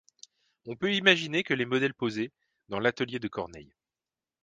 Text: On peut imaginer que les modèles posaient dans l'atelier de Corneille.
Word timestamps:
On 0.65 0.75
peut 0.75 0.95
imaginer 0.95 1.43
que 1.43 1.53
les 1.53 1.67
modèles 1.67 1.93
posaient 1.93 2.31
dans 2.69 2.79
l'atelier 2.79 3.19
de 3.19 3.27
Corneille. 3.27 3.75